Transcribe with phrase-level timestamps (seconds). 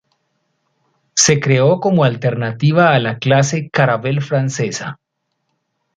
[1.13, 4.99] Se creó como alternativa a la clase Caravelle francesa.